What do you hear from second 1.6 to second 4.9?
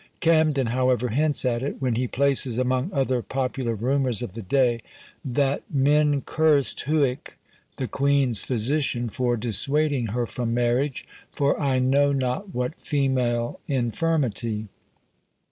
it, when he places among other popular rumours of the day,